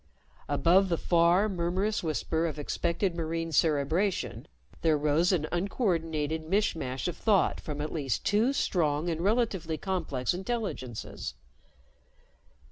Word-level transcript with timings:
Above 0.49 0.89
the 0.89 0.97
far, 0.97 1.47
murmurous 1.47 2.01
whisper 2.01 2.47
of 2.47 2.57
expected 2.57 3.13
marine 3.15 3.51
cerebration 3.51 4.47
there 4.81 4.97
rose 4.97 5.31
an 5.31 5.45
uncoordinated 5.51 6.41
mishmash 6.43 7.07
of 7.07 7.15
thought 7.15 7.59
from 7.61 7.79
at 7.79 7.93
least 7.93 8.25
two 8.25 8.51
strong 8.51 9.11
and 9.11 9.21
relatively 9.21 9.77
complex 9.77 10.33
intelligences. 10.33 11.35